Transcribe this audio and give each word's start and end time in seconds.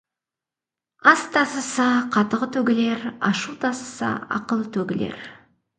Ас 1.11 1.25
тасыса, 1.35 1.87
қатығы 2.17 2.49
төгілер, 2.57 3.07
ашу 3.31 3.55
тасыса, 3.67 4.13
ақылы 4.41 4.71
төгілер. 4.81 5.27